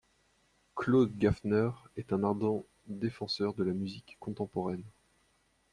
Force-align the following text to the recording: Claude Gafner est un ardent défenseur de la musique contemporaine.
Claude 0.75 1.15
Gafner 1.19 1.69
est 1.95 2.11
un 2.11 2.23
ardent 2.23 2.65
défenseur 2.87 3.53
de 3.53 3.63
la 3.63 3.71
musique 3.73 4.17
contemporaine. 4.19 4.81